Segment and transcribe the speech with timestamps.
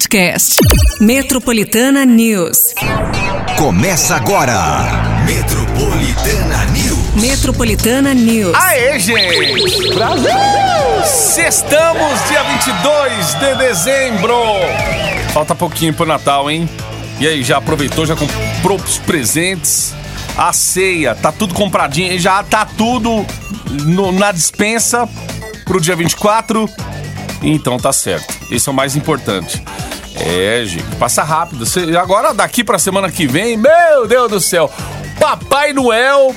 [0.00, 0.56] podcast.
[1.00, 2.74] Metropolitana News.
[3.56, 4.84] Começa agora.
[5.24, 7.14] Metropolitana News.
[7.22, 8.54] Metropolitana News.
[8.54, 9.94] Aê, gente!
[9.94, 10.28] Brasil!
[11.06, 14.34] Sextamos, dia 22 de dezembro.
[15.32, 16.68] Falta pouquinho pro Natal, hein?
[17.18, 19.94] E aí, já aproveitou, já comprou os presentes?
[20.36, 23.24] A ceia, tá tudo compradinho, já tá tudo
[23.86, 25.08] no- na dispensa
[25.64, 26.68] pro dia 24?
[27.42, 28.34] Então tá certo.
[28.50, 29.62] Esse é o mais importante.
[30.14, 31.64] É, gente, passa rápido.
[32.00, 34.70] Agora, daqui pra semana que vem, meu Deus do céu,
[35.20, 36.34] Papai Noel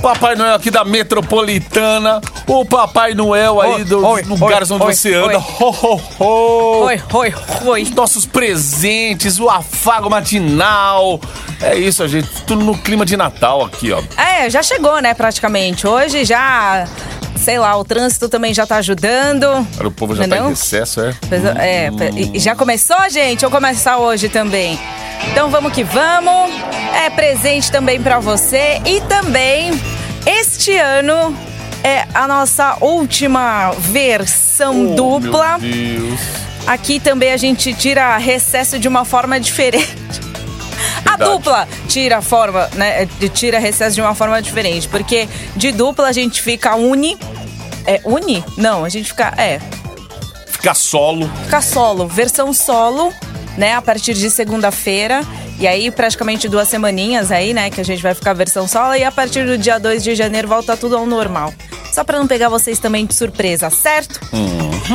[0.00, 4.86] Papai Noel aqui da Metropolitana, o Papai Noel aí Oi, dos oi, lugares oi, onde
[4.86, 5.28] oi, você oi.
[5.28, 5.38] anda.
[5.38, 6.84] Ho, ho, ho.
[6.84, 7.34] Oi, oi,
[7.66, 7.82] oi.
[7.82, 11.20] Os nossos presentes, o afago matinal.
[11.60, 12.28] É isso, a gente.
[12.46, 14.02] Tudo no clima de Natal aqui, ó.
[14.16, 15.86] É, já chegou, né, praticamente.
[15.86, 16.86] Hoje já,
[17.42, 19.44] sei lá, o trânsito também já tá ajudando.
[19.74, 20.50] Agora o povo já Não é tá não?
[20.50, 21.14] em recesso, é?
[21.28, 23.44] Pois é, É, e- e já começou, gente?
[23.44, 24.78] Ou começar hoje também?
[25.32, 26.50] Então vamos que vamos.
[27.04, 29.70] É presente também pra você e também
[30.26, 31.36] este ano
[31.82, 35.58] é a nossa última versão Oh, dupla.
[35.58, 36.20] Meu Deus.
[36.66, 39.88] Aqui também a gente tira recesso de uma forma diferente.
[41.04, 43.06] A dupla tira a forma, né?
[43.34, 44.88] Tira recesso de uma forma diferente.
[44.88, 47.18] Porque de dupla a gente fica uni.
[47.86, 48.44] É uni?
[48.56, 49.32] Não, a gente fica.
[49.36, 49.60] É.
[50.46, 51.30] Fica solo.
[51.44, 53.12] Fica solo, versão solo,
[53.56, 53.74] né?
[53.74, 55.24] A partir de segunda-feira.
[55.60, 57.68] E aí, praticamente duas semaninhas aí, né?
[57.68, 58.94] Que a gente vai ficar versão solo.
[58.94, 61.52] E a partir do dia 2 de janeiro volta tudo ao normal.
[61.92, 64.20] Só pra não pegar vocês também de surpresa, certo?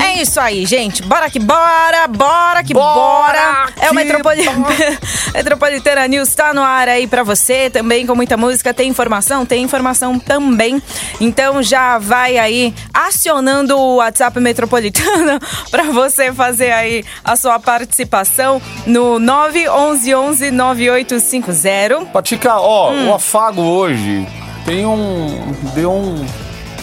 [0.01, 1.03] É isso aí, gente.
[1.03, 2.93] Bora que bora, bora que bora.
[2.93, 4.43] Bora é o que Metropoli...
[5.33, 8.73] Metropolitana News tá no ar aí pra você, também com muita música.
[8.73, 9.45] Tem informação?
[9.45, 10.81] Tem informação também.
[11.19, 18.61] Então já vai aí acionando o WhatsApp Metropolitana pra você fazer aí a sua participação
[18.85, 22.05] no 911 9850.
[22.11, 23.09] Patica, ó, Hum.
[23.09, 24.27] o afago hoje
[24.65, 25.53] tem um.
[25.73, 26.25] Deu um.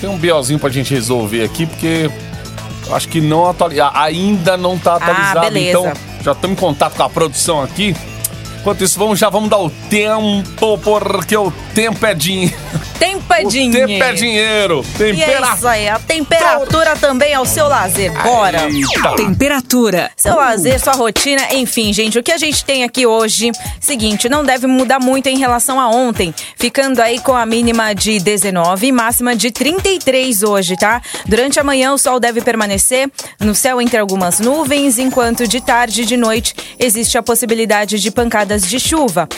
[0.00, 2.10] Tem um BOzinho pra gente resolver aqui, porque
[2.92, 5.38] acho que não atualiza, ainda não tá atualizado.
[5.38, 5.78] Ah, beleza.
[5.78, 7.94] Então, já estamos em contato com a produção aqui.
[8.62, 12.54] Enquanto isso, vamos, já vamos dar o tempo, porque o tempo é dinheiro.
[12.96, 13.88] Tempo é O dinheiro.
[13.88, 14.84] tempo é dinheiro.
[15.00, 15.54] E é Temperatura.
[15.56, 18.12] isso aí, a temperatura também é o seu lazer.
[18.22, 18.68] Bora!
[18.70, 19.16] Eita.
[19.16, 20.12] Temperatura.
[20.16, 23.50] Seu lazer, sua rotina, enfim, gente, o que a gente tem aqui hoje,
[23.80, 28.20] seguinte, não deve mudar muito em relação a ontem, ficando aí com a mínima de
[28.20, 31.02] 19 e máxima de 33 hoje, tá?
[31.26, 36.02] Durante a manhã o sol deve permanecer no céu entre algumas nuvens, enquanto de tarde
[36.02, 39.28] e de noite existe a possibilidade de pancadas de chuva.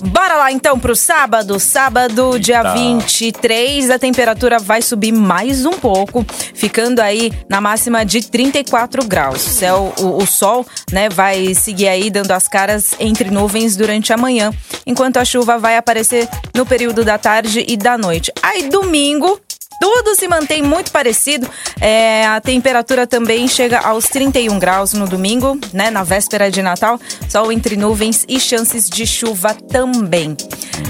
[0.00, 1.58] Bora lá então pro sábado.
[1.58, 2.74] Sábado, dia Eita.
[2.74, 6.24] 23, a temperatura vai subir mais um pouco,
[6.54, 9.44] ficando aí na máxima de 34 graus.
[9.44, 14.12] O céu, o, o sol, né, vai seguir aí dando as caras entre nuvens durante
[14.12, 14.52] a manhã,
[14.86, 18.32] enquanto a chuva vai aparecer no período da tarde e da noite.
[18.40, 19.40] Aí domingo,
[19.80, 21.48] tudo se mantém muito parecido.
[21.80, 25.90] É, a temperatura também chega aos 31 graus no domingo, né?
[25.90, 27.00] Na véspera de Natal.
[27.28, 30.36] Sol entre nuvens e chances de chuva também.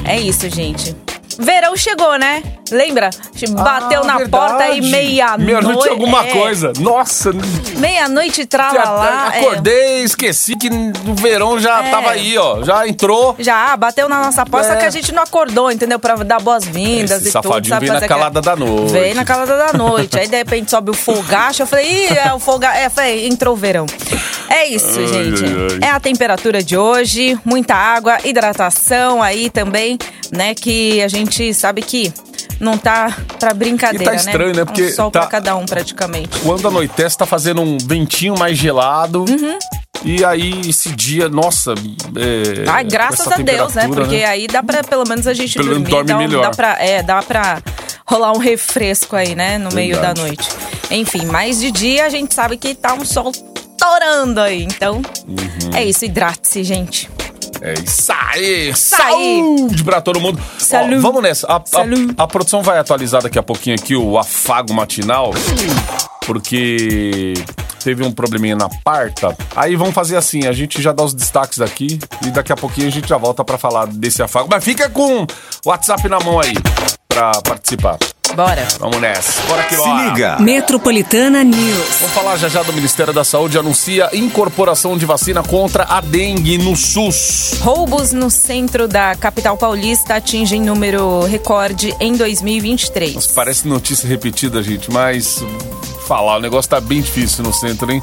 [0.04, 1.07] É isso, gente.
[1.38, 2.42] Verão chegou, né?
[2.70, 3.10] Lembra?
[3.50, 4.30] Bateu Ah, na verdade.
[4.30, 5.44] porta aí meia-noite.
[5.44, 6.72] Meia-noite alguma é, coisa.
[6.80, 7.30] Nossa,
[7.76, 9.30] Meia-noite tralalá.
[9.34, 9.38] é.
[9.38, 11.90] acordei, esqueci que no verão já É.
[11.90, 12.62] tava aí, ó.
[12.64, 13.36] Já entrou.
[13.38, 14.72] Já bateu na nossa porta, É.
[14.72, 15.98] só que a gente não acordou, entendeu?
[15.98, 17.32] Pra dar boas-vindas e tudo.
[17.32, 18.92] safadinho veio na calada aquela- da noite.
[18.92, 20.18] Veio na calada da noite.
[20.18, 21.62] Aí, de repente, sobe o folgacho.
[21.62, 22.78] Eu falei, ih, é o folgacho.
[22.78, 23.86] É, falei, entrou o verão.
[24.50, 25.44] É isso, Ai, gente.
[25.44, 25.88] ai, ai.
[25.88, 29.96] É a temperatura de hoje, muita água, hidratação aí também,
[30.32, 30.54] né?
[30.54, 32.12] Que a gente sabe que
[32.60, 34.62] não tá pra brincadeira, E tá estranho, né?
[34.62, 36.38] É Porque um sol tá- pra cada um, praticamente.
[36.40, 39.24] Quando anoitece, tá fazendo um ventinho mais gelado.
[39.28, 39.58] Uhum.
[40.04, 41.72] E aí, esse dia, nossa.
[42.16, 43.82] É, com graças a Deus, né?
[43.82, 45.90] temperatura, Porque aí dá pra, pelo menos, a gente Pelo dormir.
[45.90, 46.42] dorme dá, um- melhor.
[46.42, 47.60] Dá pra, é, dá pra
[48.06, 49.58] rolar um refresco aí, né?
[49.58, 50.20] No meio da Verdade.
[50.22, 50.48] noite.
[50.90, 53.32] Enfim, mas de dia a gente sabe que tá um sol
[53.76, 54.62] torando aí.
[54.62, 55.70] Então, Uhum.
[55.74, 56.04] é isso.
[56.04, 57.08] Hidrate-se, gente.
[57.60, 58.74] É isso aí!
[58.74, 60.40] Saúde pra todo mundo!
[60.40, 60.96] Ó, Saúde.
[60.96, 61.46] vamos nessa.
[61.46, 61.60] A, a-
[62.16, 65.32] a produção vai atualizar daqui a pouquinho aqui o afago matinal,
[66.26, 67.34] porque
[67.82, 69.36] teve um probleminha na parta.
[69.56, 72.86] Aí vamos fazer assim: a gente já dá os destaques aqui e daqui a pouquinho
[72.88, 74.48] a gente já volta pra falar desse afago.
[74.50, 75.26] Mas fica com o
[75.66, 76.54] WhatsApp na mão aí
[77.08, 77.98] pra participar.
[78.32, 78.66] Bora.
[78.78, 79.42] Vamos nessa.
[79.46, 80.38] Bora que Se liga.
[80.40, 81.98] Metropolitana News.
[82.00, 86.58] Vamos falar já já do Ministério da Saúde anuncia incorporação de vacina contra a dengue
[86.58, 87.54] no SUS.
[87.60, 93.26] Roubos no centro da capital paulista atingem número recorde em 2023.
[93.28, 95.42] Parece notícia repetida, gente, mas
[96.06, 98.00] falar, o negócio tá bem difícil no centro, hein?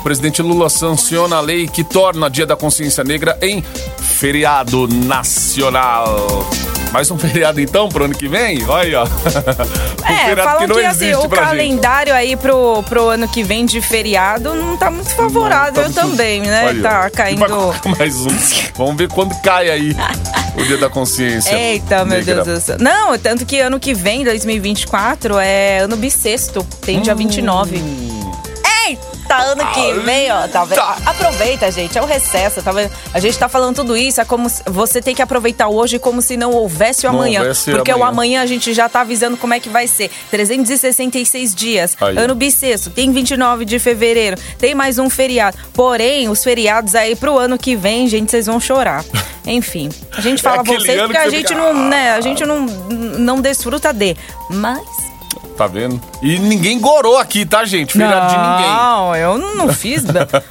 [0.00, 3.62] O presidente Lula sanciona a lei que torna Dia da Consciência Negra em
[3.98, 6.26] feriado nacional.
[6.94, 8.64] Mais um feriado então pro ano que vem?
[8.68, 9.04] Olha aí, ó.
[10.06, 11.48] É, falam que, assim, o pra gente.
[11.50, 15.94] calendário aí pro, pro ano que vem de feriado não tá muito favorável Tá muito-
[15.94, 16.66] também, né?
[16.68, 17.44] Olha, tá caindo.
[17.98, 18.28] mais um.
[18.76, 19.96] Vamos ver quando cai aí
[20.56, 21.52] o dia da consciência.
[21.56, 22.44] Eita, meu negra.
[22.44, 22.76] Deus do céu.
[22.78, 26.62] Não, tanto que ano que vem, 2024, é ano bissexto.
[26.82, 27.02] Tem Hum.
[27.02, 27.82] dia 29.
[29.24, 30.46] Eita, ano que vem, ó.
[30.48, 30.76] Tá vendo?
[30.76, 30.98] Tá.
[31.06, 31.96] Aproveita, gente.
[31.96, 32.90] É o recesso, tá vendo?
[33.12, 34.20] A gente tá falando tudo isso.
[34.20, 37.40] É como se você tem que aproveitar hoje como se não houvesse o Não amanhã.
[37.40, 38.08] houvesse porque o amanhã.
[38.10, 40.10] amanhã a gente já tá avisando como é que vai ser.
[40.30, 41.96] 366 dias.
[42.00, 42.16] Aí.
[42.18, 42.90] Ano bissexto.
[42.90, 44.36] Tem 29 de fevereiro.
[44.58, 45.56] Tem mais um feriado.
[45.72, 49.04] Porém, os feriados aí pro ano que vem, gente, vocês vão chorar.
[49.46, 52.44] Enfim, a gente fala É vocês porque que a gente fica, não, né, a gente
[52.46, 54.16] não, não desfruta de.
[54.50, 54.80] Mas.
[55.56, 56.00] Tá vendo?
[56.20, 57.92] E ninguém gorou aqui, tá, gente?
[57.92, 58.76] Feriado de ninguém.
[58.76, 60.02] Não, eu não fiz.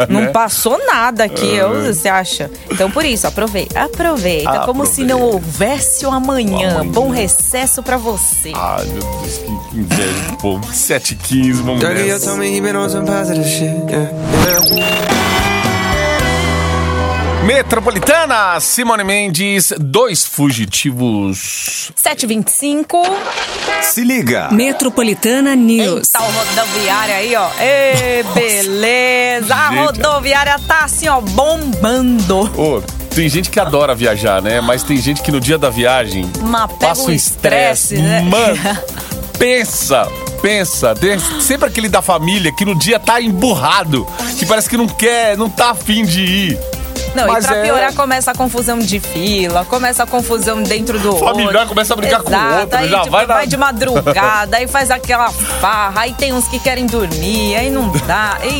[0.07, 0.27] não Né?
[0.27, 2.49] passou nada aqui, eu, você acha?
[2.71, 3.81] Então, por isso, aproveita.
[3.81, 5.35] Aproveita, como se não Aproveita.
[5.35, 6.75] houvesse o amanhã.
[6.79, 6.91] Amanhã.
[6.91, 8.53] Bom recesso pra você.
[8.55, 10.73] Ai, meu Deus, que, que inveja do povo.
[10.73, 12.25] 7 15 vamos Dougie, you nessa.
[12.27, 13.73] told me he been on some positive shit.
[13.89, 14.09] Yeah.
[14.73, 15.52] yeah.
[17.45, 21.91] Metropolitana, Simone Mendes, dois fugitivos.
[21.93, 23.01] 725.
[23.81, 24.47] Se liga.
[24.49, 26.07] Metropolitana News.
[26.15, 27.49] Eita, o rodoviária aí, ó.
[27.59, 29.53] Ê, beleza.
[29.53, 32.49] A rodoviária tá assim, ó, bombando.
[32.57, 32.81] Ô,
[33.13, 34.61] tem gente que adora viajar, né?
[34.61, 37.95] Mas tem gente que no dia da viagem pega passa um estresse.
[37.95, 38.21] estresse, né?
[38.21, 38.57] Mano,
[39.37, 40.07] pensa,
[40.41, 40.95] pensa.
[40.95, 44.07] Tem sempre aquele da família que no dia tá emburrado,
[44.39, 46.59] que parece que não quer, não tá afim de ir.
[47.15, 50.97] Não, Mas e pra é- piorar, começa a confusão de fila, começa a confusão dentro
[50.99, 51.67] do Familiar ônibus.
[51.69, 54.67] começa a brigar com o Exato, outro, aí, já tipo, vai na- de madrugada, aí
[54.67, 58.37] faz aquela farra, aí tem uns que querem dormir, aí não dá.
[58.41, 58.59] Ei,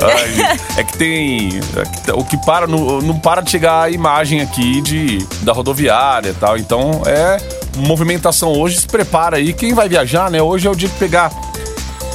[0.00, 1.48] Ai, é que tem.
[1.76, 2.66] é que tá- o que para.
[2.66, 6.56] Não, não para de chegar a imagem aqui de, da rodoviária e tal.
[6.56, 7.36] Então é
[7.76, 8.80] movimentação hoje.
[8.80, 9.52] Se prepara aí.
[9.52, 10.42] Quem vai viajar, né?
[10.42, 11.30] Hoje é o dia de pegar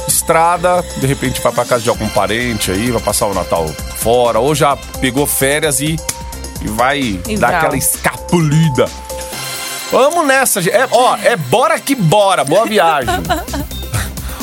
[0.06, 3.66] estrada, de repente vai pra casa de algum parente aí, vai passar o Natal
[3.98, 5.96] fora, ou já pegou férias e,
[6.62, 8.86] e vai E dar aquela escapulida.
[9.90, 10.76] Vamos nessa, gente.
[10.76, 12.44] É, ó, é bora que bora.
[12.44, 13.14] Boa viagem.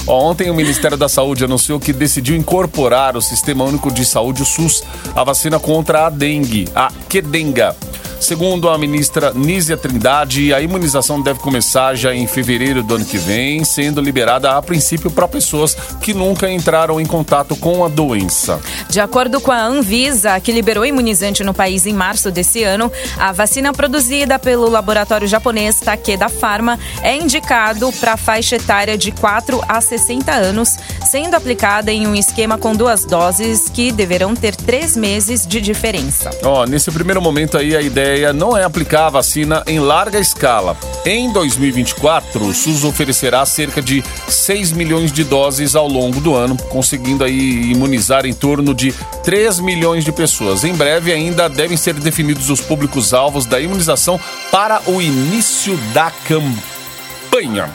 [0.07, 4.44] Ó, Ontem o Ministério da Saúde anunciou que decidiu incorporar o Sistema Único de Saúde,
[4.44, 4.84] o SUS,
[5.16, 7.75] a vacina contra a dengue, a Quedenga.
[8.19, 13.17] Segundo a ministra Nízia Trindade, a imunização deve começar já em fevereiro do ano que
[13.17, 18.59] vem, sendo liberada a princípio para pessoas que nunca entraram em contato com a doença.
[18.89, 22.91] De acordo com a Anvisa, que liberou o imunizante no país em março desse ano,
[23.17, 29.12] a vacina produzida pelo laboratório japonês Takeda Pharma é indicado para a faixa etária de
[29.12, 30.77] 4 a 60 anos,
[31.09, 36.29] sendo aplicada em um esquema com duas doses que deverão ter três meses de diferença.
[36.44, 40.78] Ó, nesse primeiro momento aí, a ideia não é aplicar a vacina em larga escala.
[41.06, 46.57] Em 2024, o SUS oferecerá cerca de 6 milhões de doses ao longo do ano,
[46.69, 48.94] conseguindo aí imunizar em torno de
[49.24, 50.63] 3 milhões de pessoas.
[50.63, 54.19] Em breve ainda devem ser definidos os públicos-alvos da imunização
[54.51, 57.69] para o início da campanha.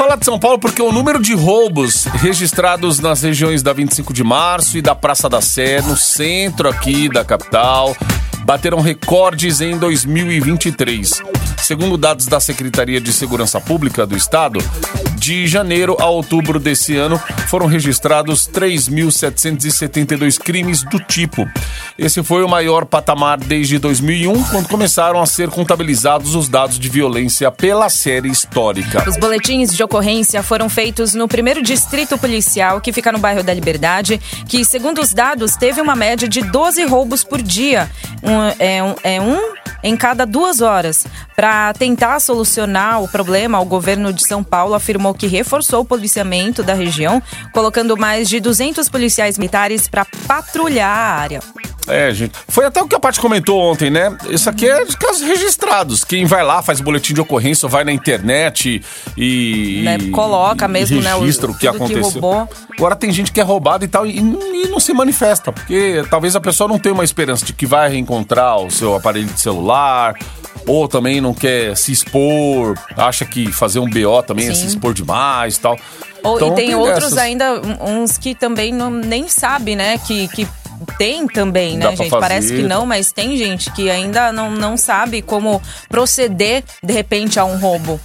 [0.00, 4.24] Falar de São Paulo porque o número de roubos registrados nas regiões da 25 de
[4.24, 7.94] março e da Praça da Sé, no centro aqui da capital,
[8.50, 11.22] bateram recordes em 2023.
[11.56, 14.58] Segundo dados da Secretaria de Segurança Pública do Estado,
[15.20, 21.46] de janeiro a outubro desse ano foram registrados 3.772 crimes do tipo.
[21.98, 26.88] Esse foi o maior patamar desde 2001, quando começaram a ser contabilizados os dados de
[26.88, 29.04] violência pela série histórica.
[29.06, 33.52] Os boletins de ocorrência foram feitos no primeiro distrito policial, que fica no bairro da
[33.52, 37.90] Liberdade, que, segundo os dados, teve uma média de 12 roubos por dia.
[38.22, 41.06] Um, é, um, é um em cada duas horas.
[41.36, 46.62] Para tentar solucionar o problema, o governo de São Paulo afirmou que reforçou o policiamento
[46.62, 47.22] da região,
[47.52, 51.40] colocando mais de 200 policiais militares para patrulhar a área.
[51.90, 52.32] É, gente.
[52.48, 54.16] Foi até o que a Paty comentou ontem, né?
[54.28, 56.04] Isso aqui é de casos registrados.
[56.04, 58.82] Quem vai lá, faz boletim de ocorrência, vai na internet
[59.16, 59.82] e.
[59.84, 62.20] Né, coloca mesmo, né, o- Registra o que que aconteceu.
[62.20, 62.48] roubou.
[62.76, 66.34] Agora tem gente que é roubada e tal e, e não se manifesta, porque talvez
[66.34, 70.14] a pessoa não tenha uma esperança de que vai reencontrar o seu aparelho de celular.
[70.66, 74.60] Ou também não quer se expor, acha que fazer um BO também é Sim.
[74.62, 75.76] se expor demais e tal.
[76.22, 77.18] Ou, Então, e tem, outros dessas.
[77.18, 79.96] ainda, uns que também não, nem sabe, né?
[80.06, 80.46] Que, que
[80.98, 82.08] tem também, né, gente?
[82.10, 82.20] fazer.
[82.20, 87.38] Parece que não, mas tem gente que ainda não, não sabe como proceder, de repente,
[87.38, 88.00] a um roubo.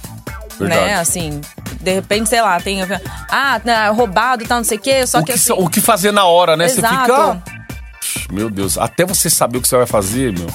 [0.58, 0.80] Verdade.
[0.86, 0.94] Né?
[0.96, 1.40] Assim,
[1.80, 2.80] De repente, sei lá, tem.
[3.30, 5.06] Ah, né, roubado e tal, não sei o quê.
[5.06, 6.68] Só o, que, que, assim, o que fazer na hora, né?
[6.68, 7.00] Você Exato.
[7.02, 7.42] fica.
[8.32, 10.46] Meu Deus, até você saber o que você vai fazer, meu.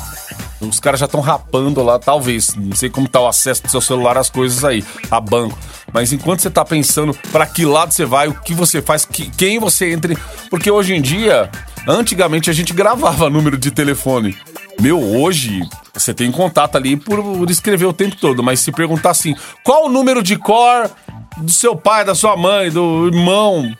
[0.59, 2.53] Os caras já estão rapando lá, talvez.
[2.55, 5.57] Não sei como tá o acesso do seu celular às coisas aí, a banco.
[5.93, 9.29] Mas enquanto você tá pensando pra que lado você vai, o que você faz, que-
[9.31, 10.17] quem você entre.
[10.49, 11.49] Porque hoje em dia,
[11.87, 14.37] antigamente a gente gravava número de telefone.
[14.79, 15.61] Meu, hoje
[15.93, 18.41] você tem contato ali por, por escrever o tempo todo.
[18.41, 20.89] Mas se perguntar assim, qual o número de cor
[21.37, 23.71] do seu pai, da sua mãe, do irmão,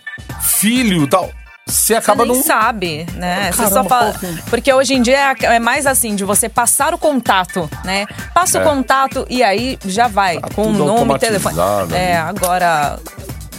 [0.41, 1.29] filho e tal.
[1.67, 2.43] Você Você acaba nem não.
[2.43, 3.51] sabe, né?
[3.51, 4.13] Você só fala.
[4.50, 8.05] Porque hoje em dia é é mais assim, de você passar o contato, né?
[8.34, 8.62] Passa É.
[8.62, 10.39] o contato e aí já vai.
[10.39, 11.55] Tá com o nome e telefone.
[11.93, 13.00] É, agora,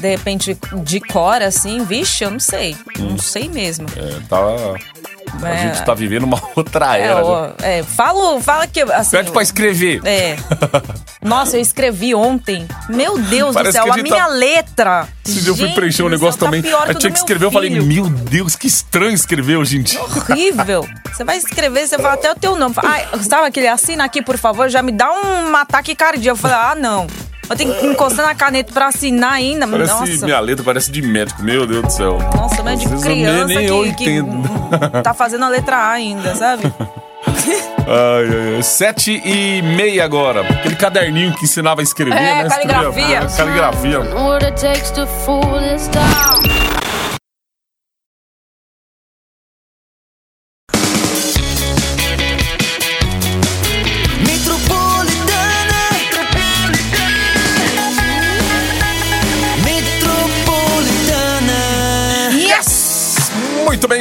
[0.02, 2.76] de repente, de cor, assim, vixe, eu não sei.
[2.98, 3.86] Não sei mesmo.
[3.96, 4.36] É, tá.
[5.42, 5.56] A É.
[5.62, 7.24] gente tá vivendo uma outra É, era.
[7.24, 7.66] ó, já.
[7.66, 8.80] é, falo, fala que.
[8.82, 10.00] Assim, Pede pra escrever.
[10.04, 10.36] É.
[11.22, 12.66] Nossa, eu escrevi ontem.
[12.88, 15.08] Meu Deus Parece do céu, a, gente minha tá- letra.
[15.26, 16.62] Esse dia eu fui Gente preencher um negócio céu, tá também.
[16.62, 17.84] que o tinha que escrever, eu falei, filho.
[17.86, 20.02] meu Deus, que estranho escrever hoje em dia.
[20.02, 20.86] horrível.
[21.12, 22.74] Você vai escrever, você fala até o teu nome.
[22.78, 24.68] Ai, sabe aquele assina aqui, por favor?
[24.68, 26.36] Já me dá um ataque cardíaco.
[26.36, 27.06] Eu falei, ah, não.
[27.50, 29.66] Eu tenho que encostar na caneta pra assinar ainda.
[29.68, 30.24] Parece Nossa.
[30.24, 32.18] minha letra, parece de médico, meu Deus do céu.
[32.34, 34.48] Nossa, mas de eu nem- criança nem eu que, que entendo.
[35.02, 36.62] tá fazendo a letra A ainda, sabe?
[37.84, 38.62] Ai, ai, ai.
[38.62, 40.42] Sete e meia agora.
[40.42, 42.48] Aquele caderninho que ensinava a escrever, É, né?
[42.48, 43.24] caligrafia.
[43.24, 43.98] Escrevia- Caligrafia.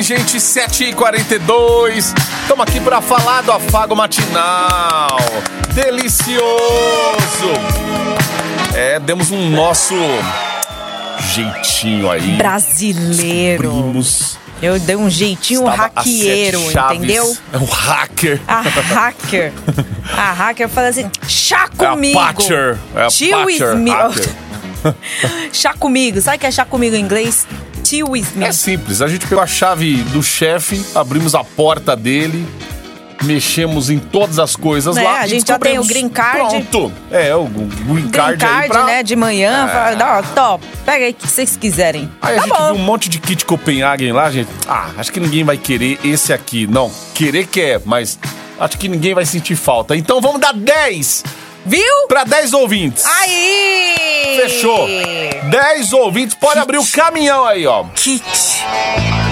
[0.02, 2.14] Bem, gente, 7h42.
[2.42, 5.08] Estamos aqui para falar do afago matinal.
[5.74, 6.42] Delicioso!
[8.74, 9.94] É, demos um nosso
[11.34, 12.36] jeitinho aí.
[12.36, 13.70] Brasileiro.
[13.70, 14.40] Primos.
[14.62, 17.38] Eu dei um jeitinho Estava hackeiro, entendeu?
[17.54, 18.42] É um hacker.
[18.48, 19.54] A hacker.
[20.18, 22.20] A hacker fala assim: chá É a comigo.
[22.20, 22.78] Patcher.
[22.96, 23.90] É a me.
[23.90, 24.30] hacker.
[25.54, 26.22] chá comigo.
[26.22, 27.48] Sabe o que é chá comigo em inglês?
[28.36, 28.46] Me.
[28.46, 32.48] É simples, a gente pegou a chave do chefe, abrimos a porta dele,
[33.24, 35.20] mexemos em todas as coisas É, lá.
[35.20, 36.64] a gente já tem o green card.
[36.64, 36.92] Pronto.
[37.12, 38.86] É, o green Green card, pra...
[38.86, 39.04] né?
[39.04, 39.68] De manhã.
[39.68, 40.66] Fala, Dá, top.
[40.86, 42.10] Pega aí o que vocês quiserem.
[42.22, 42.66] Aí tá a gente bom.
[42.74, 44.50] viu um monte de kit Copenhagen lá, gente.
[44.68, 46.66] Ah, acho que ninguém vai querer esse aqui.
[46.68, 48.18] Não, querer quer, mas
[48.60, 49.96] acho que ninguém vai sentir falta.
[49.96, 51.24] Então vamos dar 10
[51.66, 52.08] Viu?
[52.08, 53.06] para 10 ouvintes.
[53.06, 54.38] Aí!
[54.42, 54.88] Fechou.
[55.50, 57.84] 10 ouvintes, pode abrir o caminhão aí, ó.
[57.96, 58.24] Kit.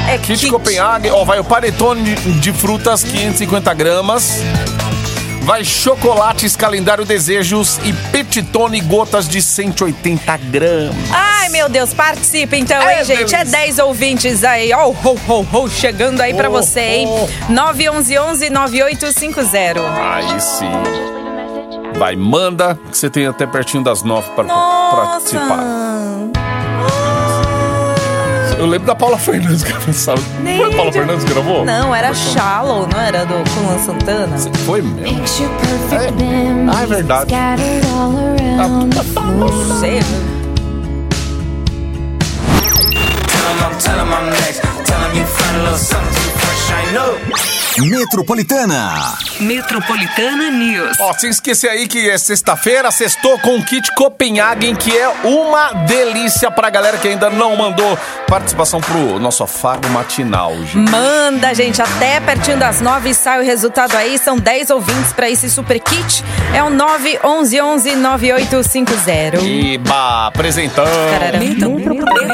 [0.07, 0.49] É Kit, kit.
[0.51, 4.39] Copenhagen, ó, vai o panetone de, de frutas, 550 gramas.
[5.41, 10.95] Vai chocolates, calendário desejos e petitone gotas de 180 gramas.
[11.11, 13.33] Ai, meu Deus, participa então, É, hein, gente?
[13.33, 13.45] É delícia.
[13.45, 17.07] 10 ouvintes aí, ó, ho, ho, ho, chegando aí pra Oh, você, hein?
[17.09, 17.27] oh.
[17.51, 19.79] 911-9850.
[19.97, 20.69] Aí sim.
[21.99, 25.59] Vai, manda, que você tem até pertinho das 9 para participar.
[28.57, 30.23] Eu lembro da Paula Fernandes gravando.
[30.41, 31.65] Nem Foi a Paula de- Fernandes que gravou?
[31.65, 34.37] Não, era Shallow, não era do Luan Santana?
[34.65, 35.17] Foi mesmo.
[35.91, 36.73] É.
[36.73, 37.29] Ah, é verdade.
[38.95, 39.37] the floor.
[39.37, 39.99] Não sei.
[43.83, 49.17] Tell 'em I'm, next Tell 'em you find a little something fresh I know Metropolitana.
[49.39, 50.97] Metropolitana News.
[50.99, 55.71] Ó, sem esquecer aí que é sexta-feira, sextou com o kit Copenhagen, que é uma
[55.85, 60.91] delícia pra galera que ainda não mandou participação pro nosso afago matinal, gente.
[60.91, 64.17] Manda, gente, até pertinho das 9 sai o resultado aí.
[64.17, 66.21] São 10 ouvintes pra esse super kit.
[66.53, 69.41] É o 911-9850.
[69.41, 70.89] Iba, apresentando.
[71.11, 71.39] Tarará.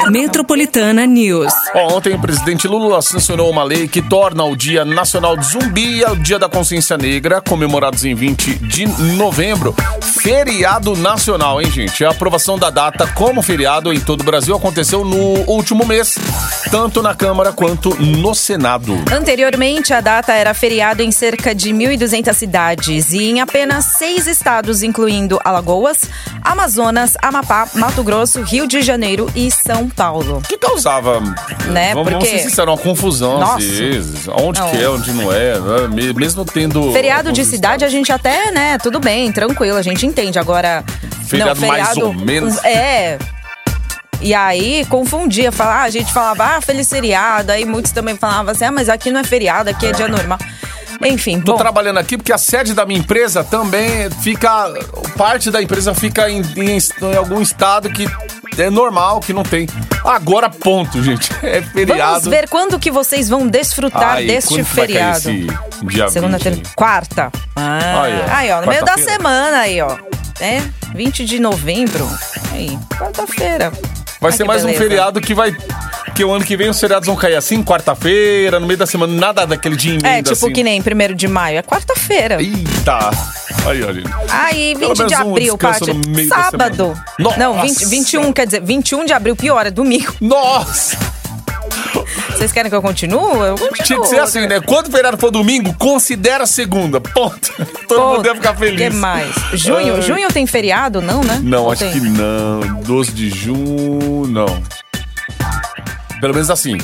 [0.09, 1.53] Metropolitana News.
[1.73, 5.99] Ó, ontem o presidente Lula sancionou uma lei que torna o Dia Nacional do Zumbi
[5.99, 12.03] e o Dia da Consciência Negra, comemorados em 20 de novembro, feriado nacional, hein, gente?
[12.05, 15.17] A aprovação da data como feriado em todo o Brasil aconteceu no
[15.49, 16.15] último mês,
[16.71, 18.93] tanto na Câmara quanto no Senado.
[19.11, 24.83] Anteriormente, a data era feriado em cerca de 1.200 cidades e em apenas seis estados,
[24.83, 26.01] incluindo Alagoas,
[26.41, 30.41] Amazonas, Amapá, Mato Grosso, Rio de Janeiro e São Paulo.
[30.47, 31.19] que causava,
[31.67, 33.59] Né, vamos, vamos porque- ser sinceros, uma confusão às Nossa.
[33.59, 34.27] vezes.
[34.27, 34.69] Onde Não.
[34.69, 35.57] que é, onde não é?
[35.89, 36.91] Me- mesmo tendo...
[36.91, 40.38] Feriado de alguns cidade a gente até, né, tudo bem, tranquilo, a gente entende.
[40.38, 40.84] Agora,
[41.27, 42.63] Feriado não, mais feriado ou menos.
[42.63, 43.17] É.
[44.22, 48.65] E aí confundia, falava, a gente falava, ah, feliz feriado, aí muitos também falavam assim,
[48.65, 50.39] ah, mas aqui não é feriado, aqui é dia normal.
[51.03, 51.57] Enfim, Tô bom.
[51.57, 54.74] trabalhando aqui porque a sede da minha empresa também fica.
[55.17, 58.07] Parte da empresa fica em, em- em algum estado que
[58.57, 59.67] é normal, que não tem.
[60.03, 61.29] Agora, ponto, gente.
[61.43, 62.13] É feriado.
[62.21, 65.19] Vamos ver quando que vocês vão desfrutar Ai, deste feriado.
[66.09, 67.31] Segunda, 20 terça, quarta.
[67.55, 68.33] Ah, Aí, ó.
[68.35, 69.95] aí, ó, no meio da semana aí, ó.
[70.39, 70.62] É,
[70.93, 72.07] 20 de novembro.
[72.51, 73.71] Aí, quarta-feira.
[74.19, 74.83] Vai Ai, ser mais um beleza.
[74.83, 75.55] feriado que vai.
[76.15, 79.13] Que o ano que vem os feriados vão cair assim, quarta-feira, no meio da semana,
[79.13, 80.53] nada daquele dia emenda É, tipo assim.
[80.53, 82.41] que nem 1 de maio, é quarta-feira.
[82.41, 83.12] Eita!
[83.67, 84.03] Aí, olha.
[84.29, 86.27] Aí, Pelo 20 de um abril, descanso Paty.
[86.27, 86.98] Sábado.
[87.19, 87.38] semana.
[87.38, 87.67] Não, Nossa.
[87.67, 90.13] 20, 21, quer dizer, 21 de abril, pior, é domingo.
[90.22, 90.98] Nossa!
[92.29, 93.17] Vocês querem que eu continue?
[93.48, 93.84] Eu continuo.
[93.84, 94.60] Tinha que ser assim, né?
[94.62, 97.00] Quando o feriado for domingo, considera segunda.
[97.01, 97.51] Ponto.
[97.88, 98.77] Todo mundo deve ficar O feliz.
[98.77, 99.34] que mais?
[99.53, 100.01] Junho, Ai.
[100.01, 101.39] junho tem feriado, não, né?
[101.43, 101.93] Não, Ou acho tem?
[101.93, 102.60] que não.
[102.84, 104.62] 12 de junho, não.
[106.19, 106.77] Pelo menos assim.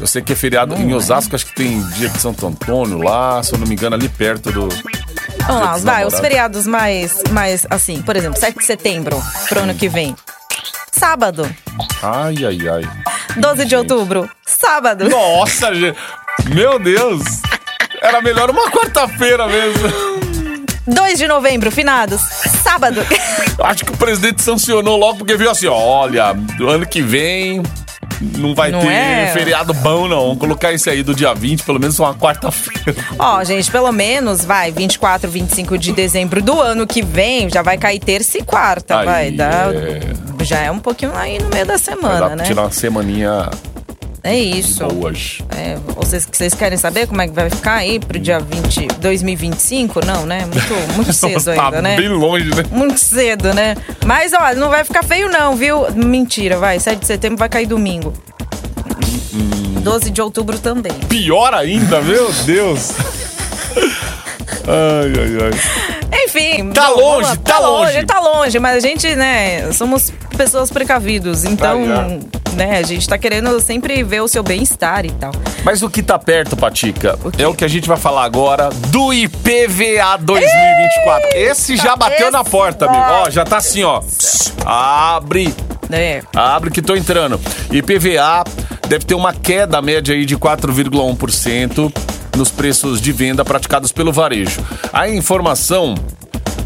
[0.00, 3.40] Eu sei que é feriado em Osasco, acho que tem dia de Santo Antônio lá,
[3.42, 4.68] se eu não me engano, ali perto do.
[5.46, 9.74] Vamos lá, vai, os feriados mais, mais assim, por exemplo, 7 de setembro, pro ano
[9.74, 10.16] que vem.
[10.90, 11.48] Sábado.
[12.02, 12.90] Ai, ai, ai.
[13.36, 13.74] 12 de Gente.
[13.76, 15.08] outubro, sábado.
[15.08, 15.98] Nossa, gente.
[16.52, 17.22] Meu Deus.
[18.00, 19.88] Era melhor uma quarta-feira mesmo.
[20.86, 22.20] 2 de novembro, finados,
[22.62, 23.00] sábado.
[23.62, 27.62] Acho que o presidente sancionou logo porque viu assim, ó, olha, do ano que vem
[28.38, 29.26] não vai Não ter é?
[29.32, 30.22] feriado bom, não.
[30.22, 32.94] Vamos colocar esse aí do dia 20, pelo menos uma quarta-feira.
[33.18, 37.76] Ó, gente, pelo menos, vai, 24, 25 de dezembro do ano que vem, já vai
[37.78, 39.74] cair terça e quarta, Aí, vai dar...
[39.74, 40.00] é.
[40.42, 42.42] Já é um pouquinho aí no meio da semana, né?
[42.44, 43.48] tirar uma semaninha
[44.24, 44.86] É isso.
[44.86, 45.38] boas.
[45.50, 50.04] É, vocês, vocês querem saber como é que vai ficar aí pro dia 20, 2025?
[50.06, 50.42] Não, né?
[50.46, 51.96] Muito, muito cedo tá ainda, né?
[51.96, 52.62] bem longe, né?
[52.70, 53.76] Muito cedo, né?
[54.06, 55.90] Mas, olha, não vai ficar feio não, viu?
[55.92, 56.78] Mentira, vai.
[56.78, 58.12] 7 de setembro vai cair domingo.
[59.34, 59.80] Hum.
[59.80, 60.92] 12 de outubro também.
[61.08, 62.92] Pior ainda, meu Deus.
[64.68, 66.24] Ai, ai, ai.
[66.24, 66.70] Enfim.
[66.70, 67.36] Tá bom, longe, lá.
[67.36, 68.06] tá longe.
[68.06, 71.44] Tá longe, mas a gente, né, somos pessoas precavidos.
[71.44, 72.06] Então, Tá,
[72.52, 75.32] né, a gente tá querendo sempre ver o seu bem-estar e tal.
[75.64, 79.12] Mas o que tá perto, Patica, é o que a gente vai falar agora do
[79.12, 81.28] IPVA 2024.
[81.34, 83.04] Esse já bateu na esse porta, amigo.
[83.04, 84.02] Ó, já tá assim, ó.
[84.64, 85.54] Abre.
[85.90, 86.22] É.
[86.34, 87.40] Abre que tô entrando.
[87.70, 88.44] IPVA
[88.88, 91.92] deve ter uma queda média aí de 4,1%
[92.36, 94.60] nos preços de venda praticados pelo varejo.
[94.92, 95.94] A informação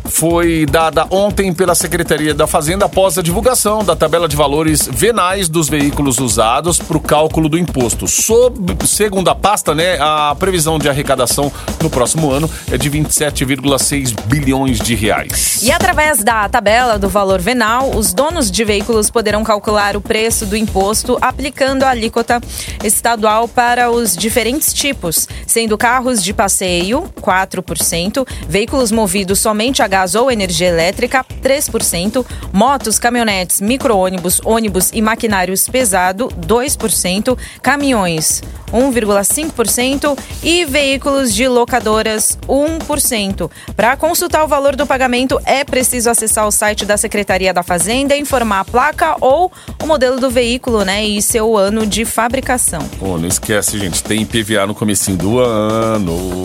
[0.08, 5.48] foi dada ontem pela Secretaria da Fazenda após a divulgação da tabela de valores venais
[5.48, 8.06] dos veículos usados para o cálculo do imposto.
[8.06, 14.14] Sob, segundo a pasta, né, a previsão de arrecadação no próximo ano é de 27,6
[14.26, 15.62] bilhões de reais.
[15.62, 20.46] E através da tabela do valor venal, os donos de veículos poderão calcular o preço
[20.46, 22.40] do imposto aplicando a alíquota
[22.84, 30.14] estadual para os diferentes tipos, sendo carros de passeio, 4%, veículos movidos somente a gás
[30.14, 40.66] ou energia elétrica, 3%, motos, caminhonetes, micro-ônibus, ônibus e maquinários pesado, 2%, caminhões, 1,5% e
[40.66, 43.50] veículos de locadoras 1%.
[43.74, 48.14] Para consultar o valor do pagamento é preciso acessar o site da Secretaria da Fazenda,
[48.14, 49.50] informar a placa ou
[49.82, 52.82] o modelo do veículo, né, e seu ano de fabricação.
[52.98, 56.44] Pô, não esquece, gente, tem IPVA no comecinho do ano.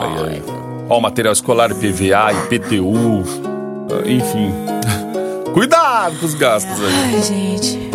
[0.00, 0.59] Ai, ai.
[0.92, 3.22] Ó, material escolar, IPVA, IPTU,
[3.92, 4.52] ah, enfim.
[5.54, 6.92] Cuidado com os gastos aí.
[6.92, 7.90] Ai, gente.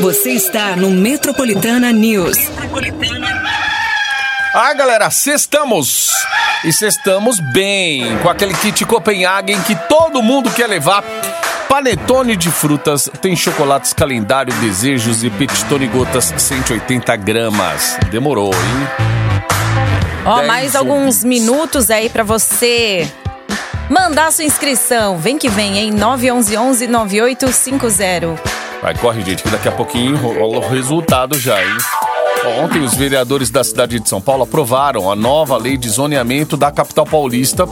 [0.00, 2.38] Você está no Metropolitana News.
[4.54, 6.10] Ah, galera, cestamos!
[6.64, 11.04] E cestamos bem, com aquele kit Copenhagen que todo mundo quer levar.
[11.76, 17.98] Panetone de frutas, tem chocolates calendário, desejos e petitone gotas 180 gramas.
[18.10, 18.88] Demorou, hein?
[20.24, 21.28] Ó, 10 mais alguns 20.
[21.28, 23.06] minutos aí pra você
[23.90, 25.18] mandar sua inscrição.
[25.18, 25.90] Vem que vem, hein?
[25.90, 28.42] 911 9850.
[28.80, 31.76] Vai, corre, gente, que daqui a pouquinho rola o resultado já, hein?
[32.48, 36.70] Ontem, os vereadores da cidade de São Paulo aprovaram a nova lei de zoneamento da
[36.70, 37.68] capital paulista.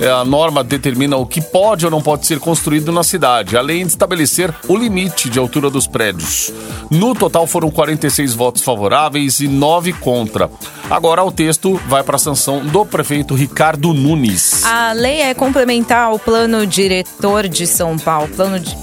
[0.00, 3.82] É, A norma determina o que pode ou não pode ser construído na cidade, além
[3.84, 6.52] de estabelecer o limite de altura dos prédios.
[6.90, 10.50] No total, foram 46 votos favoráveis e 9 contra.
[10.90, 14.64] Agora, o texto vai para a sanção do prefeito Ricardo Nunes.
[14.64, 18.28] A lei é complementar ao plano diretor de São Paulo.
[18.28, 18.76] Plano de.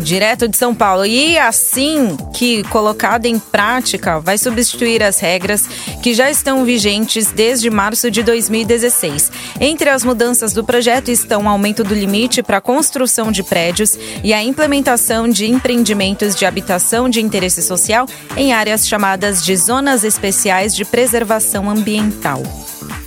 [0.00, 1.04] Direto de São Paulo.
[1.04, 5.66] E assim que colocada em prática, vai substituir as regras
[6.02, 9.30] que já estão vigentes desde março de 2016.
[9.60, 13.98] Entre as mudanças do projeto estão o aumento do limite para a construção de prédios
[14.22, 20.04] e a implementação de empreendimentos de habitação de interesse social em áreas chamadas de zonas
[20.04, 22.42] especiais de preservação ambiental.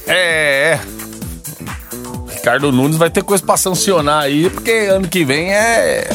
[0.08, 0.80] É, é.
[2.34, 6.10] Ricardo Nunes vai ter coisa pra sancionar aí, porque ano que vem é.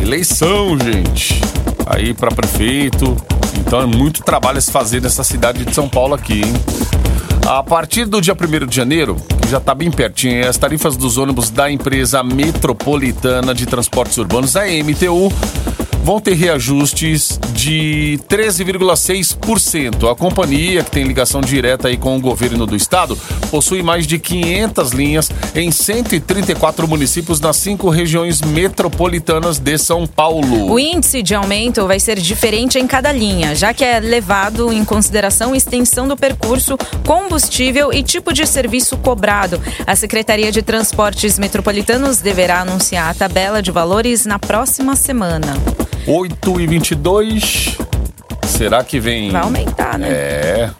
[0.00, 1.40] Eleição, gente.
[1.86, 3.16] Aí pra prefeito.
[3.58, 6.52] Então é muito trabalho a se fazer nessa cidade de São Paulo aqui, hein?
[7.46, 11.18] A partir do dia 1 de janeiro, que já está bem pertinho, as tarifas dos
[11.18, 15.32] ônibus da empresa metropolitana de transportes urbanos, a MTU,
[16.02, 20.10] vão ter reajustes de 13,6%.
[20.10, 23.16] A companhia, que tem ligação direta aí com o governo do estado,
[23.50, 30.72] possui mais de 500 linhas em 134 municípios nas cinco regiões metropolitanas de São Paulo.
[30.72, 34.84] O índice de aumento vai ser diferente em cada linha, já que é levado em
[34.84, 39.60] consideração extensão do percurso, combustível e tipo de serviço cobrado.
[39.86, 45.54] A Secretaria de Transportes Metropolitanos deverá anunciar a tabela de valores na próxima semana.
[46.06, 47.76] 8 e 22.
[48.46, 49.30] Será que vem.
[49.30, 50.08] Vai aumentar, né?
[50.10, 50.70] É.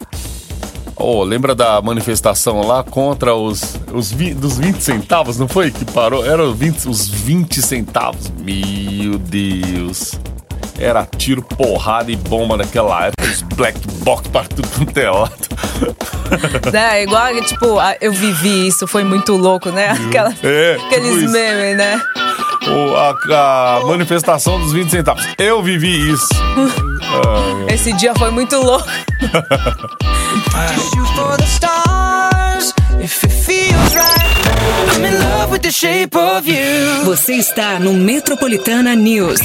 [0.96, 5.70] Oh, lembra da manifestação lá contra os, os vi- dos 20 centavos, não foi?
[5.70, 6.24] Que parou?
[6.26, 8.30] Era os 20, os 20 centavos.
[8.38, 10.12] Meu Deus.
[10.78, 13.24] Era tiro, porrada e bomba naquela época.
[13.30, 15.32] Os black box para tudo quanto é lado.
[16.72, 17.66] É, igual, tipo,
[18.00, 19.88] eu vivi isso, foi muito louco, né?
[19.90, 21.32] Aquela, É, tipo aqueles isso.
[21.32, 22.00] memes, né?
[22.68, 25.26] O- a, a manifestação dos 20 centavos.
[25.38, 26.28] Eu vivi isso.
[27.72, 28.86] Esse dia foi muito louco.
[37.04, 39.40] Você está no Metropolitana News.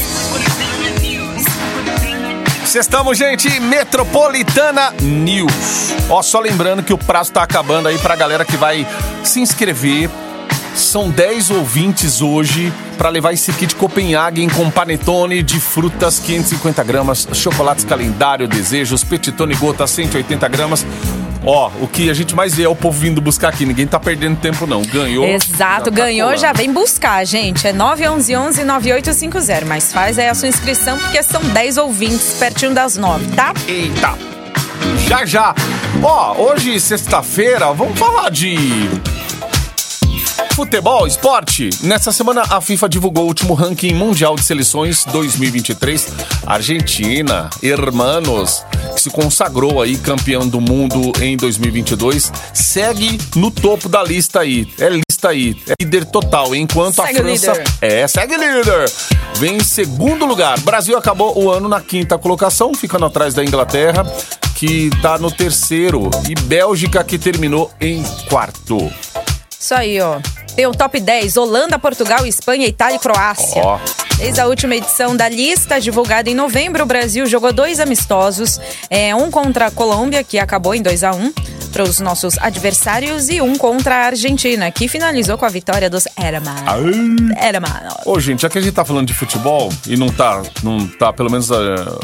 [2.75, 5.93] Estamos, gente, Metropolitana News.
[6.09, 8.85] Ó, só lembrando que o prazo tá acabando aí pra galera que vai
[9.23, 10.09] se inscrever.
[10.75, 17.27] São 10 ouvintes hoje pra levar esse kit Copenhagen com panetone de frutas 550 gramas,
[17.33, 20.85] chocolates calendário, desejos, petitone gota 180 gramas.
[21.45, 23.65] Ó, o que a gente mais vê é o povo vindo buscar aqui.
[23.65, 24.81] Ninguém tá perdendo tempo, não.
[24.81, 25.23] Ganhou.
[25.25, 26.41] Exato, tá ganhou, colando.
[26.41, 27.67] já vem buscar, gente.
[27.67, 29.65] É 911-9850.
[29.65, 33.53] Mas faz aí a sua inscrição, porque são 10 ouvintes pertinho das 9, tá?
[33.67, 34.17] Eita!
[35.07, 35.53] Já já!
[36.01, 38.55] Ó, hoje, sexta-feira, vamos falar de.
[40.55, 41.69] Futebol, esporte.
[41.83, 46.07] Nessa semana, a FIFA divulgou o último ranking mundial de seleções 2023.
[46.47, 48.63] Argentina, Hermanos,
[48.95, 54.65] que se consagrou aí campeão do mundo em 2022, segue no topo da lista aí.
[54.79, 55.57] É lista aí.
[55.67, 56.55] É líder total.
[56.55, 57.51] Enquanto Segue a França.
[57.51, 57.67] líder.
[57.81, 58.89] É, segue líder.
[59.35, 60.57] Vem em segundo lugar.
[60.61, 64.05] Brasil acabou o ano na quinta colocação, ficando atrás da Inglaterra,
[64.55, 66.09] que tá no terceiro.
[66.29, 68.89] E Bélgica, que terminou em quarto.
[69.59, 70.19] Isso aí, ó.
[70.55, 73.61] Tem o top 10: Holanda, Portugal, Espanha, Itália e Croácia.
[73.61, 73.79] Ó.
[74.17, 79.13] Desde a última edição da lista, divulgada em novembro, o Brasil jogou dois amistosos: é,
[79.13, 81.33] um contra a Colômbia, que acabou em 2 a 1
[81.73, 86.07] para os nossos adversários, e um contra a Argentina, que finalizou com a vitória dos
[86.17, 86.97] Hermanos.
[87.37, 87.95] Hermanos.
[88.05, 91.11] Ô, gente, já que a gente tá falando de futebol e não tá, não tá,
[91.11, 91.55] pelo menos eh,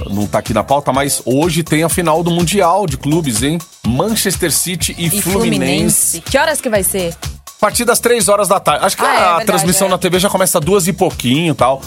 [0.10, 3.60] não tá aqui na pauta, mas hoje tem a final do Mundial de clubes, hein?
[3.88, 5.32] Manchester City e, E Fluminense.
[5.32, 6.22] Fluminense.
[6.22, 7.16] Que horas que vai ser?
[7.62, 8.84] A partir das três horas da tarde.
[8.84, 9.92] Acho que Ah, a é verdade, transmissão é.
[9.92, 11.80] na TV já começa duas e pouquinho e tal.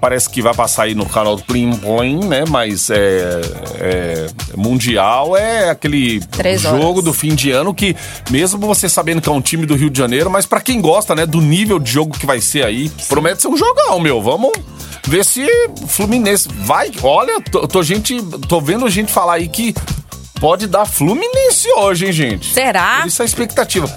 [0.00, 2.44] Parece que vai passar aí no canal do Plim Plim, né?
[2.48, 3.40] Mas é,
[3.80, 6.22] é, Mundial é aquele
[6.56, 7.96] jogo do fim de ano que,
[8.30, 11.12] mesmo você sabendo que é um time do Rio de Janeiro, mas pra quem gosta,
[11.12, 14.22] né, do nível de jogo que vai ser aí, promete ser um jogão, meu.
[14.22, 14.52] Vamos
[15.08, 15.44] ver se
[15.88, 16.92] Fluminense vai.
[17.02, 19.74] Olha, tô, tô gente, tô vendo gente falar aí que
[20.40, 22.54] pode dar Fluminense hoje, hein, gente?
[22.54, 23.02] Será?
[23.04, 23.92] Isso é a expectativa.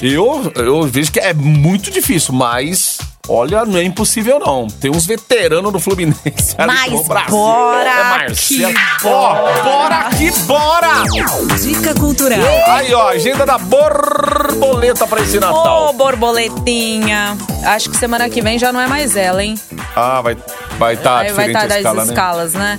[0.00, 4.68] Eu, eu vejo que é muito difícil, mas olha, não é impossível não.
[4.68, 6.54] Tem uns veteranos do Fluminense.
[6.56, 7.30] ali Mas no Brasil.
[7.30, 8.72] bora É Marcelo.
[8.74, 11.56] que Ó, bora que bora!
[11.60, 12.38] Dica cultural.
[12.68, 15.92] Aí, ó, agenda da borboleta pra esse Ô, Natal.
[15.94, 17.36] borboletinha.
[17.64, 19.56] Acho que semana que vem já não é mais ela, hein?
[19.96, 20.36] Ah, vai
[20.78, 22.12] vai tá aí vai diferente estar a das escala, né?
[22.12, 22.78] escalas, né?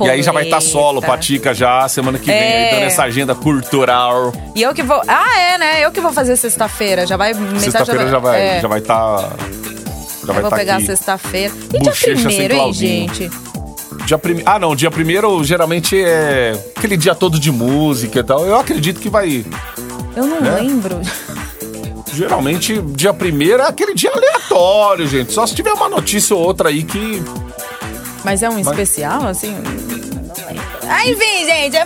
[0.00, 2.68] E aí já vai estar solo, Patica já semana que vem, É.
[2.68, 4.32] aí dando essa agenda cultural.
[4.54, 5.00] E eu que vou.
[5.06, 5.84] Ah, é, né?
[5.84, 7.06] Eu que vou fazer sexta-feira.
[7.06, 7.34] Já vai.
[7.58, 8.60] Sexta-feira já vai, é.
[8.60, 11.54] já vai estar já Eu vai vou tá pegar sexta-feira.
[11.72, 13.30] E dia primeiro, hein, gente?
[14.04, 14.42] Dia prime...
[14.46, 18.46] Ah, não, dia primeiro geralmente é aquele dia todo de música e tal.
[18.46, 19.44] Eu acredito que vai.
[20.16, 20.60] Eu não Né?
[20.60, 21.00] lembro.
[22.12, 25.32] Geralmente, dia primeiro é aquele dia aleatório, gente.
[25.32, 27.22] Só se tiver uma notícia ou outra aí que.
[28.28, 29.56] Mas é um especial, assim?
[30.88, 31.76] Ah, enfim, gente.
[31.76, 31.80] é-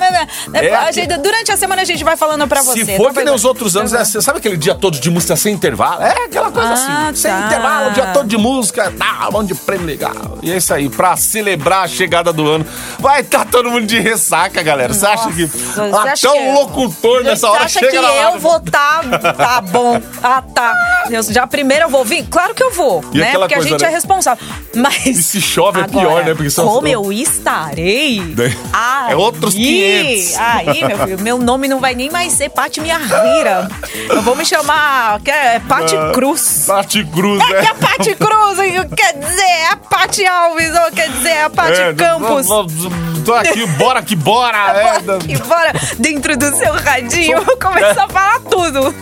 [0.54, 2.84] é- É a que- gente- durante a semana a gente vai falando pra você.
[2.84, 5.10] Se for Então que nem os outros anos, é, você sabe aquele dia todo de
[5.10, 6.02] música sem intervalo?
[6.02, 7.46] É aquela coisa Ah, assim, sem tá.
[7.46, 10.38] intervalo, o dia todo de música, tá, um monte de prêmio legal.
[10.42, 12.66] E é isso aí, pra celebrar a chegada do ano.
[12.98, 14.92] Vai estar todo mundo de ressaca, galera.
[14.92, 18.38] Você acha que até acha o que- locutor nessa hora acha chega que na eu
[18.38, 19.00] vou tá,
[19.36, 20.00] tá bom.
[20.22, 20.72] Ah, tá.
[21.10, 22.24] Eu, já primeiro eu vou vir?
[22.30, 23.32] Claro que eu vou, E né?
[23.32, 23.88] Porque a coisa, gente né?
[23.88, 24.44] é responsável.
[24.74, 25.06] Mas.
[25.06, 26.34] E se chove é Agora, pior, né?
[26.34, 28.20] Porque são- como eu estarei?
[28.34, 28.56] Daí-
[28.92, 30.37] Aí, é outros 500.
[30.38, 33.68] Aí, meu filho, meu nome não vai nem mais ser Pati Minha Rira.
[34.09, 36.64] Eu vou me chamar que é Pati Cruz.
[36.66, 37.68] Pati Cruz, É que né?
[37.68, 38.59] a Pati Cruz,
[38.96, 42.46] quer dizer, é a Pati Alves, ou quer dizer, é a Pati É, Campos.
[43.24, 44.59] Tô aqui, bora que bora.
[44.76, 48.94] é, Bora, que bora dentro do seu radinho, vou começar a falar tudo.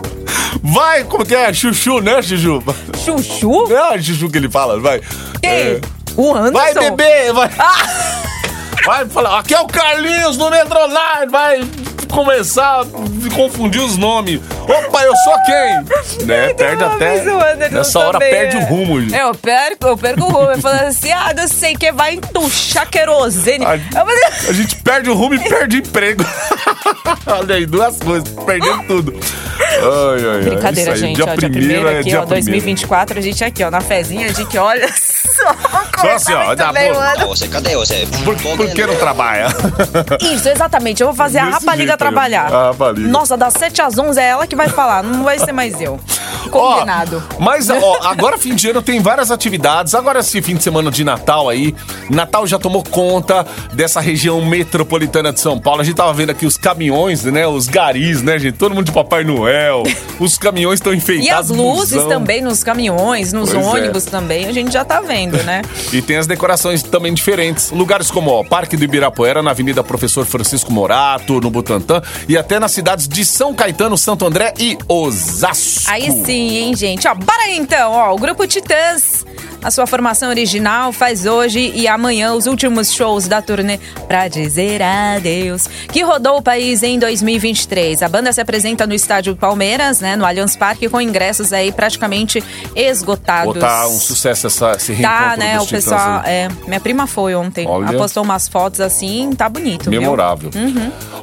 [0.63, 1.53] Vai, como que é?
[1.53, 2.63] Chuchu, né, Chuchu?
[3.05, 3.73] Chuchu?
[3.73, 5.01] É Chuchu que ele fala, vai.
[5.41, 5.51] Quem?
[5.51, 5.81] É.
[6.17, 6.53] O Anderson?
[6.53, 7.51] Vai, bebê, vai.
[7.59, 8.19] Ah,
[8.85, 11.61] Vai falar, aqui é o Carlinhos do Metroline, vai
[12.11, 12.87] começar a
[13.35, 14.41] confundir os nomes.
[14.63, 16.27] Opa, eu sou quem?
[16.27, 16.53] Né?
[16.55, 17.25] Perde até.
[17.71, 18.61] Nessa hora também, perde é.
[18.61, 19.15] o rumo, gente.
[19.15, 20.51] Eu perco, eu perco o rumo.
[20.51, 23.65] Eu falo assim, ah, não sei que vai entuchar querosene.
[23.65, 26.25] A, Eu falei, a gente perde o rumo e perde emprego.
[27.27, 29.21] Olha aí, duas coisas, perdendo tudo.
[29.61, 30.41] Ai, ai, ai.
[30.43, 31.17] Brincadeira, gente.
[31.17, 33.81] Dia ó, dia primeiro primeiro é aqui, dia ó, 2024, a gente aqui, ó, na
[33.81, 35.55] fezinha, de que olha só.
[36.01, 36.99] Só assim, ó, dá bem, bom.
[36.99, 37.27] mano.
[37.29, 37.49] você?
[37.49, 38.07] Cadê você?
[38.25, 39.47] Por, por que não trabalha?
[40.21, 41.01] Isso, exatamente.
[41.03, 42.53] Eu vou fazer a Desse rapaliga jeito aí, trabalhar.
[42.53, 43.09] a rapaliga.
[43.09, 45.99] Nossa, das 7 às 11 é ela que vai falar, não vai ser mais eu.
[46.51, 47.23] Combinado.
[47.37, 49.95] Ó, mas, ó, agora fim de ano tem várias atividades.
[49.95, 51.75] Agora esse fim de semana de Natal aí.
[52.09, 55.83] Natal já tomou conta dessa região metropolitana de São Paulo.
[55.83, 57.47] A gente tava vendo aqui os caminhões, né?
[57.47, 58.57] Os garis, né, gente?
[58.57, 59.50] Todo mundo de Papai Noel.
[60.19, 61.29] Os caminhões estão enfeitados.
[61.29, 63.69] E as luzes também nos caminhões, nos Pois é.
[63.69, 65.63] ônibus também, a gente já tá vendo, né?
[65.93, 67.71] E tem as decorações também diferentes.
[67.73, 72.01] Lugares como ó, Parque do Ibirapuera, na Avenida Professor Francisco Morato, no Butantã.
[72.29, 75.91] E até nas cidades de São Caetano, Santo André e Osasco.
[75.91, 77.09] Aí sim, hein, gente?
[77.09, 78.15] Ó, bora aí então, ó.
[78.15, 79.20] O Grupo Titãs,
[79.63, 84.81] a sua formação original, faz hoje e amanhã os últimos shows da turnê Pra Dizer
[84.83, 88.03] Adeus, que rodou o país em 2023.
[88.03, 92.43] A banda se apresenta no estádio Palmeiras, né, no Allianz Parque, com ingressos aí praticamente
[92.75, 93.55] esgotados.
[93.55, 95.61] Pô, tá um sucesso essa, esse reencontro Tá, né?
[95.61, 96.23] O pessoal.
[96.25, 97.67] É, minha prima foi ontem.
[97.69, 97.99] Olha.
[97.99, 99.91] Postou umas fotos assim, tá bonito.
[99.91, 100.51] Memorável.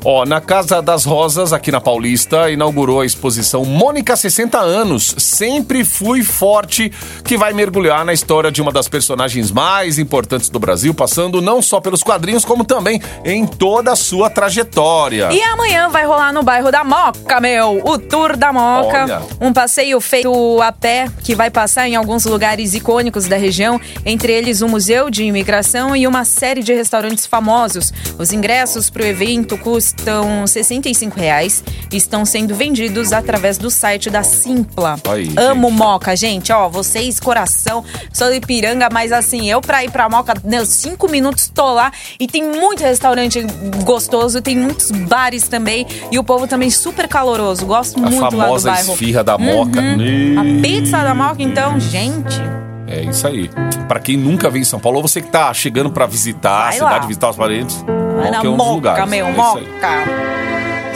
[0.05, 5.15] Ó, na Casa das Rosas, aqui na Paulista, inaugurou a exposição Mônica 60 anos.
[5.17, 6.91] Sempre fui forte,
[7.23, 11.61] que vai mergulhar na história de uma das personagens mais importantes do Brasil, passando não
[11.61, 15.29] só pelos quadrinhos, como também em toda a sua trajetória.
[15.31, 19.03] E amanhã vai rolar no bairro da Moca, meu, o Tour da Moca.
[19.03, 19.21] Olha.
[19.39, 24.33] Um passeio feito a pé que vai passar em alguns lugares icônicos da região, entre
[24.33, 27.93] eles o Museu de Imigração e uma série de restaurantes famosos.
[28.19, 34.09] Os ingressos para o evento custam 65 reais e estão sendo vendidos através do site
[34.09, 34.99] da Simpla.
[35.09, 35.77] Aí, Amo gente.
[35.77, 37.85] Moca, gente, ó, vocês, coração,
[38.17, 41.91] sou de Ipiranga, mas assim, eu pra ir pra Moca, meus cinco minutos tô lá
[42.19, 43.41] e tem muito restaurante
[43.83, 48.29] gostoso, tem muitos bares também e o povo também super caloroso, gosto a muito lá
[48.29, 48.91] do famosa bairro.
[48.93, 49.79] esfirra da Moca.
[49.79, 50.61] A Né?
[50.61, 52.41] pizza da Moca, então, gente,
[52.89, 53.49] É isso aí.
[53.87, 56.63] Pra quem nunca veio em São Paulo, ou você que tá chegando pra visitar a
[56.63, 57.05] Vai cidade, lá.
[57.07, 59.09] visitar os parentes, vai na Moca é um dos Moca, lugares.
[59.09, 59.61] meu, É Moca.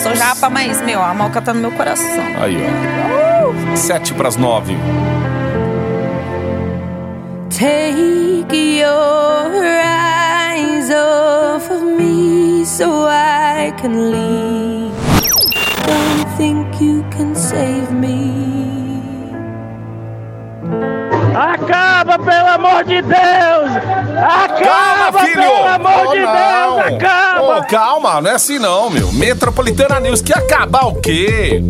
[0.02, 2.24] Sou japa, mas, meu, a Moca tá no meu coração.
[2.42, 3.76] Aí, ó.
[3.76, 4.76] Sete pras nove.
[7.52, 14.92] Take your eyes off of me so I can leave.
[15.86, 18.40] Don't think you can save me.
[21.36, 23.72] Acaba, pelo amor de Deus!
[24.18, 25.42] Acaba, Calma, filho!
[25.42, 26.76] pelo amor Oh, de não.
[26.78, 26.94] Deus!
[26.96, 27.58] Acaba!
[27.60, 29.12] Ô, calma, não é assim não, meu.
[29.12, 31.62] Metropolitana News, que acabar o quê?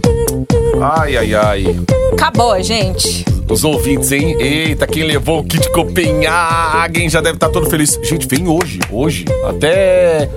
[0.82, 1.66] Ai, ai, ai.
[2.14, 3.26] Acabou, gente.
[3.52, 4.38] Os ouvintes, hein?
[4.40, 8.00] Eita, quem levou o kit Copenhagen já deve estar todo feliz.
[8.02, 9.26] Gente, vem hoje, hoje.
[9.46, 10.30] Até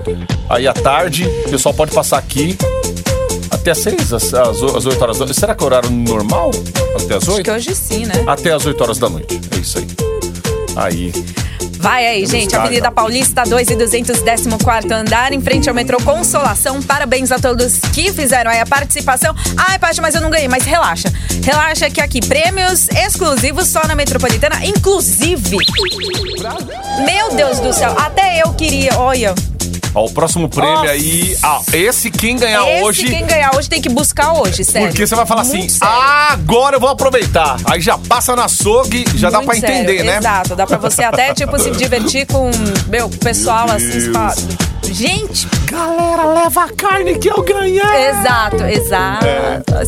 [0.49, 2.57] aí à tarde, o pessoal pode passar aqui.
[3.49, 5.39] Até às seis, às, às, às 8 horas da noite.
[5.39, 6.51] Será que é horário normal?
[6.93, 7.43] Até às Acho 8?
[7.43, 8.23] que hoje sim, né?
[8.27, 9.39] Até às 8 horas da noite.
[9.55, 9.87] É isso aí.
[10.75, 11.13] Aí.
[11.85, 12.49] Vai aí, gente.
[12.49, 12.91] cara, Avenida.
[12.91, 16.81] Paulista, 2 e 214 andar, em frente ao metrô Consolação.
[16.81, 19.35] Parabéns a todos que fizeram aí a participação.
[19.55, 20.47] Ai, Paty, mas eu não ganhei.
[20.47, 21.13] Mas relaxa.
[21.43, 24.65] Relaxa que aqui, prêmios exclusivos só na Metropolitana.
[24.65, 25.57] Inclusive,
[27.05, 28.97] meu Deus do céu, até eu queria.
[28.97, 29.35] Olha.
[29.95, 30.91] Ó, o próximo prêmio Nossa.
[30.91, 31.37] aí.
[31.41, 33.05] Ah, esse quem ganhar Esse hoje.
[33.05, 34.89] quem ganhar hoje tem que buscar hoje, sério.
[34.89, 35.95] Porque você vai falar assim, Muito sério.
[36.29, 37.57] agora eu vou aproveitar.
[37.65, 40.17] Aí já passa na açougue, já dá Muito pra entender, sério, né?
[40.17, 42.51] Exato, dá pra você até, tipo, se divertir com,
[42.87, 44.35] meu, o pessoal, Meu assim, você fala,
[44.93, 47.81] gente, Galera, leva a carne que eu ganhei.
[48.09, 49.25] exato, exato.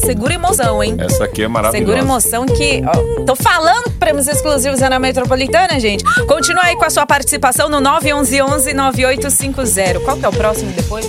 [0.05, 0.95] Segura emoção, hein?
[0.99, 1.85] Essa aqui é maravilhosa.
[1.85, 2.81] Segura emoção que.
[2.85, 6.03] Ó, tô falando prêmios exclusivos é na Metropolitana, gente.
[6.25, 9.99] Continua aí com a sua participação no 911-9850.
[10.03, 11.07] Qual que é o próximo depois?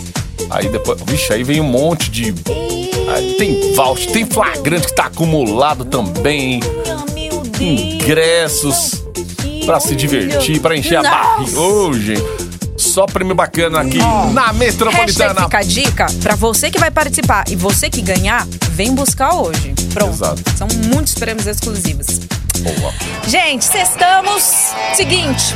[0.50, 2.34] Aí depois, vixe, aí vem um monte de.
[3.14, 6.60] Aí tem voucher, tem flagrante que tá acumulado também.
[7.60, 9.02] Ingressos
[9.66, 11.60] pra se divertir, pra encher a barriga.
[11.60, 12.47] Ô, gente.
[12.88, 15.42] Só prêmio bacana aqui na Hashtag Metropolitana.
[15.42, 19.74] fica a dica pra você que vai participar e você que ganhar, vem buscar hoje.
[19.92, 20.14] Pronto.
[20.14, 20.42] Exato.
[20.56, 22.06] São muitos prêmios exclusivos.
[22.58, 22.92] Boa.
[23.26, 24.72] Gente, sextamos.
[24.94, 25.54] Seguinte,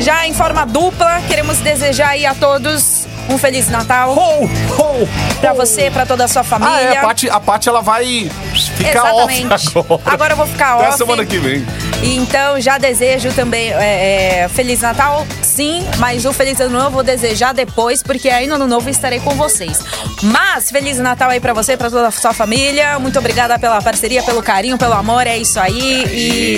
[0.00, 4.14] já em forma dupla, queremos desejar aí a todos um Feliz Natal.
[4.14, 5.08] Ho, ho,
[5.40, 6.74] Pra você, pra toda a sua família.
[6.74, 9.46] Ah, é, a Paty, a Paty, ela vai ficar Exatamente.
[9.46, 10.02] off agora.
[10.04, 10.98] Agora eu vou ficar Até off.
[10.98, 11.66] semana que vem.
[12.02, 16.90] Então já desejo também é, é, Feliz Natal, sim, mas o Feliz Ano Novo eu
[16.90, 19.78] vou desejar depois, porque aí no Ano Novo estarei com vocês.
[20.22, 22.98] Mas Feliz Natal aí pra você, pra toda a sua família.
[22.98, 26.04] Muito obrigada pela parceria, pelo carinho, pelo amor, é isso aí.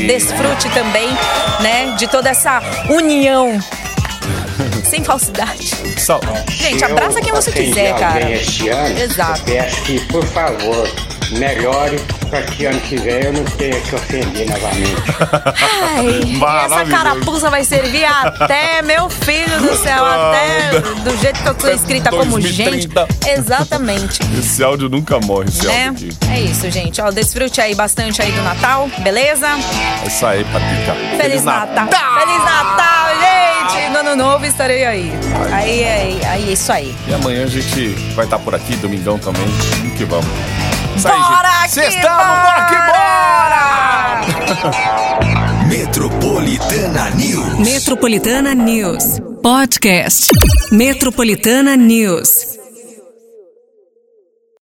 [0.02, 1.08] E desfrute também,
[1.60, 3.58] né, de toda essa união.
[4.90, 5.70] Sem falsidade.
[5.98, 8.30] Sal- Gente, abraça quem você quiser, cara.
[8.30, 9.40] Este ano, Exato.
[9.50, 10.88] Eu peço que, por favor,
[11.32, 14.94] melhore para que ano que vem eu não tenha que ofender novamente.
[15.82, 21.54] Ai, essa carapuça vai servir até, meu filho do céu, até do jeito que eu
[21.54, 22.86] tô escrita como gente.
[22.88, 23.08] 2030.
[23.30, 24.20] Exatamente.
[24.38, 25.88] Esse áudio nunca morre, esse Né?
[25.88, 26.30] áudio aqui.
[26.32, 27.00] É isso, gente.
[27.00, 29.46] Ó, desfrute aí bastante aí do Natal, beleza?
[30.04, 30.94] É isso aí, Patrica.
[31.20, 31.88] Feliz, Natal.
[31.88, 33.88] Feliz Natal, gente!
[33.92, 35.12] No ano novo estarei aí.
[35.52, 36.94] Aí, aí, aí, é isso aí.
[37.06, 39.46] E amanhã a gente vai estar por aqui, domingão também.
[39.46, 40.26] Vamos que vamos.
[40.98, 41.68] Isso aí, Bora gente.
[41.68, 42.74] que Sextamos, bora que
[44.58, 44.88] bora!
[45.68, 47.58] Metropolitana News.
[47.58, 49.20] Metropolitana News.
[49.40, 50.26] Podcast.
[50.72, 52.47] Metropolitana News.